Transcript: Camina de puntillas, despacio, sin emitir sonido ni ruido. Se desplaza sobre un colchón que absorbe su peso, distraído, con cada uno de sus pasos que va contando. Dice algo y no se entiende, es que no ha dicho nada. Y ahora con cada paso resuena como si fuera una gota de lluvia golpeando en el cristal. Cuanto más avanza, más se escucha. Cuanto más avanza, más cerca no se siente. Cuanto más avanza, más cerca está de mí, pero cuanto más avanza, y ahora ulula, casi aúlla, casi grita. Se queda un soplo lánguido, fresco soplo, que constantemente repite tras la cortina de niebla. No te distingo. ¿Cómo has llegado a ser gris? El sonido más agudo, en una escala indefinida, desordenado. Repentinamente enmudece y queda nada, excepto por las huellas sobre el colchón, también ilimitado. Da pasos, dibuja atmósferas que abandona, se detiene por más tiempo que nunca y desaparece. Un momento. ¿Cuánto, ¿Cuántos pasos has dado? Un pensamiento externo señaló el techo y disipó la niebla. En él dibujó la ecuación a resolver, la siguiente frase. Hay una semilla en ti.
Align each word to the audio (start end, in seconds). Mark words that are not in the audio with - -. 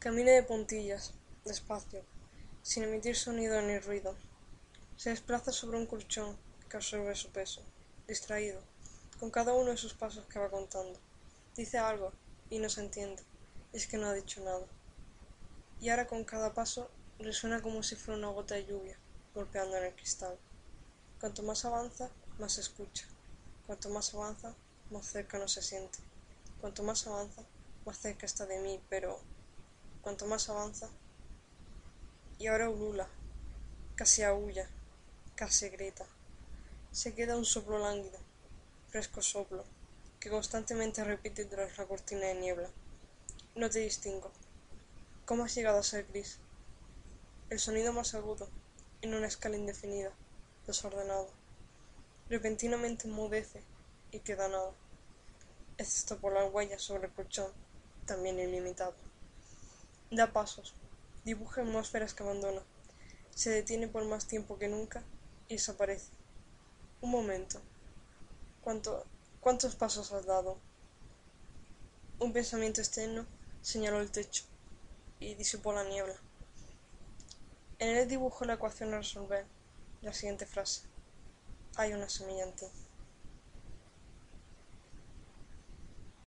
Camina 0.00 0.32
de 0.32 0.42
puntillas, 0.42 1.12
despacio, 1.44 2.02
sin 2.62 2.84
emitir 2.84 3.14
sonido 3.14 3.60
ni 3.60 3.78
ruido. 3.78 4.16
Se 4.96 5.10
desplaza 5.10 5.52
sobre 5.52 5.76
un 5.76 5.84
colchón 5.84 6.38
que 6.70 6.78
absorbe 6.78 7.14
su 7.14 7.28
peso, 7.28 7.62
distraído, 8.08 8.62
con 9.18 9.30
cada 9.30 9.52
uno 9.52 9.72
de 9.72 9.76
sus 9.76 9.92
pasos 9.92 10.24
que 10.24 10.38
va 10.38 10.50
contando. 10.50 10.98
Dice 11.54 11.76
algo 11.76 12.14
y 12.48 12.60
no 12.60 12.70
se 12.70 12.80
entiende, 12.80 13.22
es 13.74 13.86
que 13.86 13.98
no 13.98 14.06
ha 14.06 14.14
dicho 14.14 14.42
nada. 14.42 14.64
Y 15.82 15.90
ahora 15.90 16.06
con 16.06 16.24
cada 16.24 16.54
paso 16.54 16.90
resuena 17.18 17.60
como 17.60 17.82
si 17.82 17.94
fuera 17.94 18.16
una 18.16 18.28
gota 18.28 18.54
de 18.54 18.64
lluvia 18.64 18.98
golpeando 19.34 19.76
en 19.76 19.84
el 19.84 19.94
cristal. 19.94 20.38
Cuanto 21.20 21.42
más 21.42 21.66
avanza, 21.66 22.08
más 22.38 22.54
se 22.54 22.62
escucha. 22.62 23.06
Cuanto 23.66 23.90
más 23.90 24.14
avanza, 24.14 24.54
más 24.90 25.04
cerca 25.04 25.38
no 25.38 25.46
se 25.46 25.60
siente. 25.60 25.98
Cuanto 26.58 26.82
más 26.84 27.06
avanza, 27.06 27.42
más 27.84 27.98
cerca 27.98 28.24
está 28.24 28.46
de 28.46 28.60
mí, 28.60 28.80
pero 28.88 29.20
cuanto 30.02 30.26
más 30.26 30.48
avanza, 30.48 30.88
y 32.38 32.46
ahora 32.46 32.70
ulula, 32.70 33.08
casi 33.96 34.22
aúlla, 34.22 34.68
casi 35.34 35.68
grita. 35.68 36.06
Se 36.90 37.14
queda 37.14 37.36
un 37.36 37.44
soplo 37.44 37.78
lánguido, 37.78 38.18
fresco 38.88 39.22
soplo, 39.22 39.64
que 40.18 40.30
constantemente 40.30 41.04
repite 41.04 41.44
tras 41.44 41.76
la 41.78 41.86
cortina 41.86 42.26
de 42.26 42.34
niebla. 42.34 42.70
No 43.54 43.68
te 43.68 43.80
distingo. 43.80 44.30
¿Cómo 45.26 45.44
has 45.44 45.54
llegado 45.54 45.78
a 45.78 45.82
ser 45.82 46.06
gris? 46.06 46.38
El 47.50 47.58
sonido 47.58 47.92
más 47.92 48.14
agudo, 48.14 48.48
en 49.02 49.14
una 49.14 49.26
escala 49.26 49.56
indefinida, 49.56 50.12
desordenado. 50.66 51.28
Repentinamente 52.28 53.06
enmudece 53.06 53.62
y 54.12 54.20
queda 54.20 54.48
nada, 54.48 54.72
excepto 55.78 56.18
por 56.18 56.32
las 56.32 56.52
huellas 56.52 56.82
sobre 56.82 57.08
el 57.08 57.12
colchón, 57.12 57.52
también 58.06 58.38
ilimitado. 58.38 58.94
Da 60.10 60.32
pasos, 60.32 60.74
dibuja 61.24 61.62
atmósferas 61.62 62.14
que 62.14 62.24
abandona, 62.24 62.62
se 63.30 63.50
detiene 63.50 63.86
por 63.86 64.04
más 64.04 64.26
tiempo 64.26 64.58
que 64.58 64.66
nunca 64.66 65.04
y 65.46 65.54
desaparece. 65.54 66.10
Un 67.00 67.12
momento. 67.12 67.60
¿Cuánto, 68.60 69.06
¿Cuántos 69.40 69.76
pasos 69.76 70.12
has 70.12 70.26
dado? 70.26 70.58
Un 72.18 72.32
pensamiento 72.32 72.80
externo 72.80 73.24
señaló 73.62 74.00
el 74.00 74.10
techo 74.10 74.42
y 75.20 75.34
disipó 75.34 75.72
la 75.72 75.84
niebla. 75.84 76.16
En 77.78 77.96
él 77.96 78.08
dibujó 78.08 78.44
la 78.44 78.54
ecuación 78.54 78.92
a 78.92 78.98
resolver, 78.98 79.46
la 80.02 80.12
siguiente 80.12 80.44
frase. 80.44 80.82
Hay 81.76 81.92
una 81.92 82.08
semilla 82.08 82.42
en 82.42 82.56
ti. 82.56 82.66